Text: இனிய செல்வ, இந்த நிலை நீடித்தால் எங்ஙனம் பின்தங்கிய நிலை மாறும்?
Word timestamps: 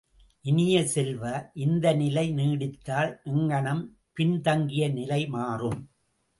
இனிய 0.45 0.77
செல்வ, 0.85 1.23
இந்த 1.55 1.93
நிலை 1.93 2.25
நீடித்தால் 2.31 3.11
எங்ஙனம் 3.23 3.83
பின்தங்கிய 4.13 4.89
நிலை 4.89 5.27
மாறும்? 5.27 5.79